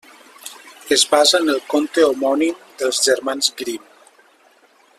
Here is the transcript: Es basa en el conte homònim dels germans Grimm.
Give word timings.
Es 0.95 1.03
basa 1.11 1.41
en 1.45 1.51
el 1.55 1.59
conte 1.73 2.07
homònim 2.07 2.57
dels 2.81 3.03
germans 3.09 3.51
Grimm. 3.61 3.87